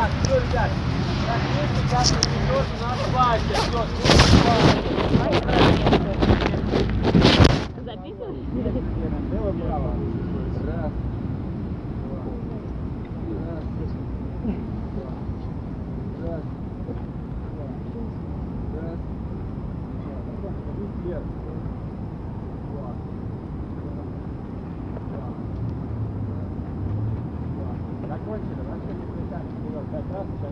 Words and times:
Так, 0.00 0.08
все, 0.22 0.34
ребят. 0.36 0.70
Так, 1.26 1.40
мы 1.52 1.62
сейчас 1.76 2.08
идет 2.12 2.66
на 2.80 2.86
асфальте. 2.94 3.54
Все, 3.54 3.84
Лево, 9.30 9.52
право. 9.52 9.90
Раз. 10.66 10.92
Раз. 16.24 16.24
Раз. 16.24 16.44
Раз. 18.80 19.00
Вверх. 21.04 21.26
Два. 22.72 22.88
Закончили. 28.08 28.62
Вообще 28.68 28.92
не 28.94 29.04
притянешь 29.06 29.54
вперед. 29.54 29.84
Пять 29.92 30.08
раз, 30.10 30.10
шагах 30.10 30.26
назад. 30.26 30.48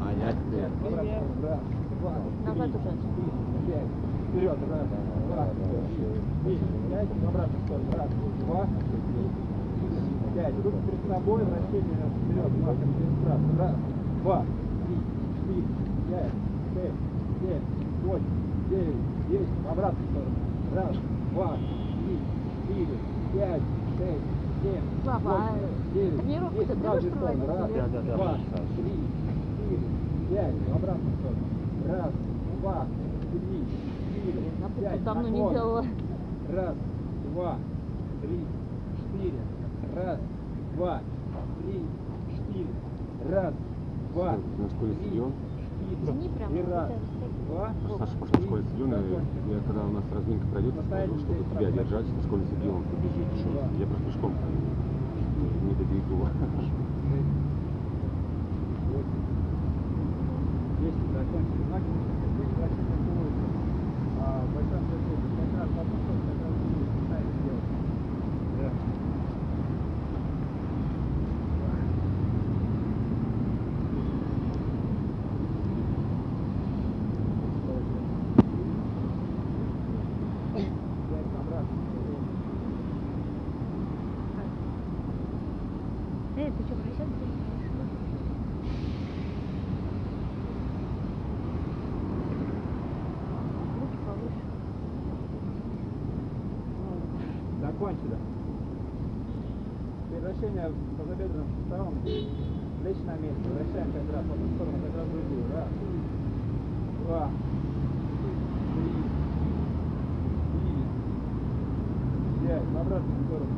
А 0.00 0.10
я 0.18 0.32
теперь. 0.32 0.66
Раз, 0.90 1.60
два, 2.00 2.14
Назад 2.44 2.70
три, 2.72 2.80
уже. 3.62 3.78
Вперед. 4.28 4.58
Раз, 4.68 4.86
два, 5.28 5.44
три, 6.44 6.58
пять. 6.90 7.08
В 7.08 7.28
обратную 7.28 7.62
сторону. 7.64 7.90
Раз, 7.96 8.10
два, 8.44 8.62
пять. 10.34 10.56
Руки 10.64 10.80
перед 10.86 11.02
собой. 11.08 11.40
Вращение 11.44 12.06
вперед. 12.24 12.50
Два, 12.58 12.72
как 12.74 12.90
через 12.98 13.16
раз. 13.28 13.40
Раз, 13.58 13.74
два, 14.22 14.38
три, 14.86 14.96
четыре, 15.38 15.62
пять, 16.10 16.34
шесть, 16.74 17.00
семь, 17.40 17.64
восемь, 18.04 18.34
девять, 18.70 19.02
десять. 19.30 19.60
В 19.64 19.70
обратную 19.70 20.08
сторону. 20.10 20.34
Раз, 20.74 20.96
два, 21.32 21.50
три, 21.54 21.93
четыре, 22.74 22.98
пять, 23.32 23.62
шесть, 23.98 24.20
семь, 24.62 24.82
Папа, 25.06 25.20
а 25.24 25.52
восемь, 25.52 25.94
девять, 25.94 26.26
десять. 26.26 26.66
ты 26.68 26.74
В 26.74 26.80
правую 26.80 27.00
будешь 27.02 27.14
сторону. 27.14 27.46
Раз, 27.46 27.56
проводить? 27.56 27.76
Да, 27.76 27.86
да, 27.86 28.00
да, 28.02 28.16
два, 28.16 28.26
Саша. 28.26 28.64
три, 28.76 28.92
четыре, 29.54 29.86
пять. 30.30 30.54
В 30.54 30.74
обратную 30.76 31.14
сторону. 31.18 31.44
Раз, 31.88 32.12
два, 32.60 32.86
три, 33.30 33.64
четыре, 34.14 34.42
Я 34.80 34.90
пять. 34.90 35.04
давно 35.04 35.22
не 35.28 35.30
Наклон. 35.30 35.52
делала. 35.54 35.84
Раз, 36.52 36.74
два, 37.32 37.56
три, 38.22 38.40
четыре. 38.98 39.38
Раз, 39.94 40.18
два, 40.76 41.00
три, 41.60 41.80
четыре. 42.34 42.66
Раз, 43.30 43.54
два, 44.14 44.34
три, 44.34 45.22
Тяни 46.04 46.28
прямо, 46.28 46.52
И 46.54 46.62
раз, 46.62 46.90
вот 47.20 47.32
два, 47.48 47.72
Саша 47.98 48.16
пошел 48.18 48.36
в 48.36 48.44
школе 48.44 48.62
я 48.84 49.60
когда 49.66 49.84
у 49.84 49.92
нас 49.92 50.04
разминка 50.12 50.46
пройдет, 50.48 50.74
я 50.74 50.82
скажу, 50.82 51.18
чтобы 51.18 51.44
тебя 51.44 51.70
держать 51.70 52.06
на 52.16 52.22
школе 52.22 52.42
стадион. 52.46 52.82
побежит. 52.84 53.28
Я 53.78 53.86
просто 53.86 54.04
пешком 54.04 54.32
пойду. 54.36 54.68
Не 55.64 55.74
добегу. 55.74 56.28
Десять 60.80 61.12
закончили. 61.12 61.64
Ноги 61.70 62.14
здесь 62.34 62.52
вращение 62.58 62.98
туловища. 63.06 63.46
А, 64.20 64.42
в 64.44 64.54
большом 64.54 64.82
зеркале. 64.84 65.16
Как 65.38 65.60
раз 65.60 65.68
в 65.68 65.80
одну 65.80 65.96
сторону, 66.02 66.22
как 66.28 66.38
раз 66.44 66.52
в 66.52 66.60
другую. 66.60 66.86
Пытаетесь 67.00 67.40
делать. 67.44 67.68
Да. 68.60 68.70
Пять 81.10 81.32
обратно. 81.40 81.78
Эй, 86.36 86.50
ты 86.50 86.62
что, 86.64 86.74
прощаться 86.74 86.74
Руки 86.74 86.82
повыше. 86.84 86.93
Закончили. 97.60 98.16
Превращение 100.10 100.70
тазобедренным 100.96 101.46
суставом. 101.58 101.94
Плечи 102.04 103.02
на 103.06 103.16
месте. 103.16 103.48
Вращаем 103.48 103.90
пять 103.92 104.12
раз 104.14 104.24
в 104.26 104.32
одну 104.32 104.46
сторону, 104.54 104.78
пять 104.78 104.96
раз 104.96 105.06
в 105.06 105.12
другую. 105.12 105.44
Раз. 105.54 105.68
Два. 107.06 107.30
Три. 108.74 108.90
Четыре. 110.52 110.84
Пять. 112.46 112.66
В 112.68 112.76
обратную 112.76 113.24
сторону. 113.24 113.54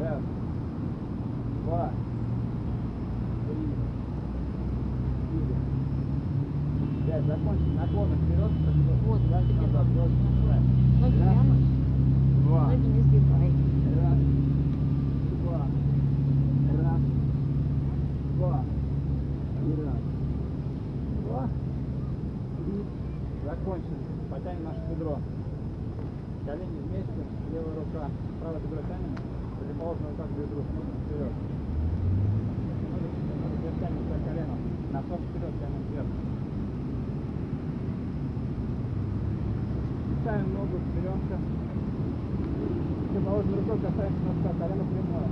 Раз. 0.00 0.22
Два. 1.64 1.84
Три. 3.46 3.62
Четыре. 5.30 5.56
Пять. 7.20 7.26
Закончили. 7.26 7.76
Наклоны 7.76 8.16
вперед. 8.16 8.50
Вот, 9.06 9.20
назад. 9.20 9.44
начинаем. 9.52 10.64
Ноги 11.00 11.16
прямо, 11.16 11.54
Два. 12.46 12.66
ноги 12.66 12.86
не 12.86 13.02
сгибай. 13.02 13.52
Раз, 14.00 14.18
два, 15.42 15.60
раз, 16.80 17.00
два, 18.36 18.64
и 19.60 19.70
раз, 19.84 20.00
два, 21.26 21.48
три. 22.56 22.84
Закончили. 23.44 24.00
Потянем 24.30 24.64
наше 24.64 24.80
бедро. 24.90 25.18
Колени 26.46 26.80
вместе, 26.88 27.20
левая 27.52 27.74
рука, 27.76 28.08
правое 28.40 28.60
бедро 28.60 28.80
тянем, 28.88 29.12
противоположная 29.58 30.10
рука 30.10 30.24
к 30.24 30.32
бедру, 30.38 30.62
смотрим 30.72 30.96
вперед. 31.04 31.32
Ноги 33.40 33.56
вверх 33.60 33.76
тянем 33.80 34.04
за 34.08 34.16
колено, 34.24 34.56
носок 34.92 35.20
вперед 35.20 35.52
тянем 35.60 35.82
вверх. 35.90 36.39
Ставим 40.30 40.54
ногу 40.54 40.78
вперемка. 40.78 41.36
Противоположной 43.10 43.58
рукой 43.58 43.78
касаемся 43.78 44.22
носка, 44.26 44.50
колено 44.60 44.84
прямое. 44.84 45.28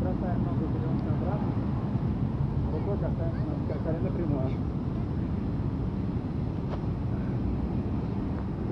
Бросаем 0.00 0.40
ногу, 0.44 0.64
беремся 0.70 1.10
обратно. 1.10 1.52
Рукой 2.72 2.96
касаемся 2.98 3.42
носка, 3.50 3.74
колено 3.84 4.10
прямое. 4.10 4.72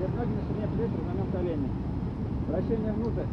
ноги 0.17 0.33
на 0.35 0.41
ширине 0.47 0.67
плеч, 0.75 0.91
разомнем 0.91 1.31
колени. 1.31 1.69
Вращение 2.47 2.93
внутрь. 2.93 3.29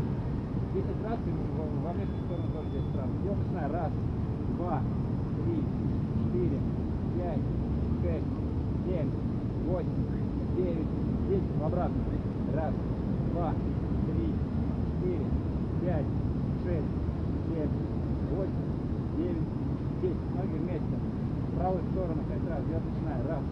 10 0.74 0.84
раз 1.02 1.18
и 1.24 1.30
во 1.32 1.92
внешнюю 1.92 2.22
сторону 2.28 2.48
тоже 2.52 2.68
10 2.70 2.96
раз. 2.96 3.08
Идем, 3.18 3.38
начинаем. 3.40 3.72
Раз, 3.72 3.92
два, 4.58 4.82
три, 5.42 5.56
четыре, 6.18 6.58
пять, 7.16 7.44
шесть, 8.02 8.30
семь, 8.84 9.10
восемь, 9.66 10.06
девять, 10.56 10.90
десять. 11.28 11.56
В 11.58 11.64
обратно. 11.64 11.96
Раз, 12.54 12.74
два, 13.32 13.54
три, 14.06 14.28
четыре, 14.86 15.26
пять, 15.82 16.06
шесть, 16.62 16.92
семь, 17.48 17.72
восемь, 18.30 19.16
девять, 19.16 19.48
десять. 20.02 20.34
Ноги 20.36 20.58
вместе. 20.58 20.96
В 21.48 21.58
правую 21.58 21.82
сторону 21.92 22.22
5 22.28 22.50
раз. 22.50 22.62
Я 22.70 22.78
начинаю. 22.78 23.26
Раз, 23.26 23.42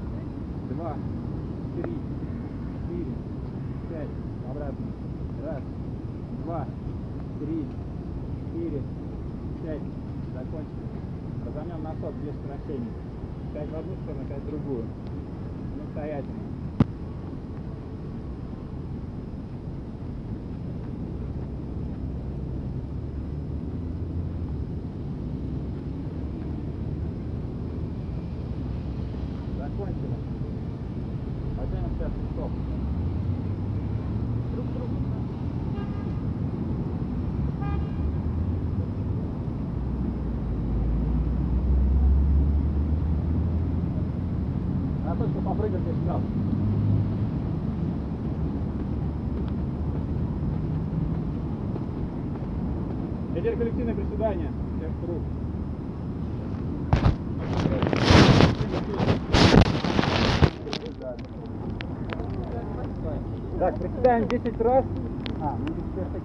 два, 0.70 0.94
три, 1.80 1.92
четыре, 2.86 3.12
пять, 3.90 4.08
обратно. 4.48 4.86
Раз, 5.44 5.62
два, 6.44 6.66
три, 7.40 7.66
четыре, 8.52 8.82
пять. 9.64 9.80
Закончили. 10.34 10.86
Разомнем 11.46 11.82
носок 11.82 12.14
без 12.22 12.34
сокращений. 12.36 12.90
Пять 13.54 13.70
в 13.70 13.74
одну 13.74 13.94
сторону, 14.02 14.24
пять 14.28 14.42
в 14.42 14.46
другую. 14.46 14.84
Самостоятельно. 15.76 16.45
Только 45.18 45.40
попрыгать 45.40 45.80
здесь 45.80 45.94
сразу. 46.04 46.22
Теперь 53.34 53.56
коллективное 53.56 53.94
приседание. 53.94 54.50
Всех 54.78 54.90
рук. 55.08 55.22
Так, 63.58 63.74
приседаем 63.76 64.28
10 64.28 64.60
раз. 64.60 64.84
А, 65.40 65.54
ну 65.58 65.66
теперь 65.66 66.04
так 66.12 66.22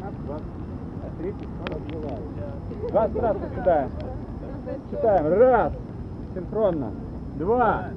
15, 0.00 0.26
20, 0.26 0.44
а 1.02 1.22
30, 1.22 1.48
40, 1.68 2.90
20 2.90 3.22
раз 3.22 3.36
приседаем. 3.36 3.90
Считаем. 4.90 5.26
Раз. 5.26 5.72
Синхронно. 6.34 6.90
Два. 7.38 7.88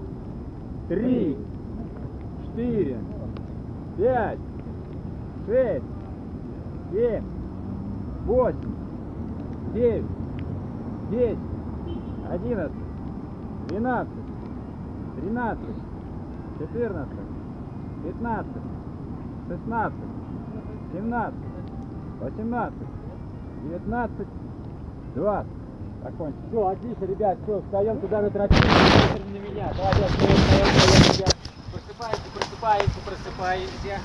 Три. 0.87 1.35
Четыре. 2.45 2.97
Пять. 3.97 4.39
Шесть. 5.47 5.85
Семь. 6.91 7.23
Восемь. 8.25 8.75
Девять. 9.73 10.05
Десять. 11.09 11.37
Одиннадцать. 12.29 12.75
Двенадцать. 13.67 14.13
Тринадцать. 15.15 15.75
Четырнадцать. 16.59 17.19
Пятнадцать. 18.03 18.51
Шестнадцать. 19.47 19.99
Семнадцать. 20.93 21.39
Восемнадцать. 22.21 22.87
Девятнадцать. 23.63 24.27
Двадцать. 25.15 25.64
Закончим. 26.05 26.37
Все, 26.49 26.67
отлично, 26.67 27.05
ребят, 27.05 27.37
все, 27.43 27.61
встаем 27.61 27.99
туда 27.99 28.21
на 28.21 28.29
тропинку, 28.29 28.67
смотрим 28.67 29.33
на 29.33 29.37
меня. 29.37 29.73
Молодец, 29.75 30.11
встаем, 30.11 30.37
встаем, 30.37 30.65
встаем, 30.67 31.17
ребят. 31.17 31.35
Просыпаемся, 31.73 32.29
просыпаемся, 32.35 32.99
просыпаемся. 33.05 34.01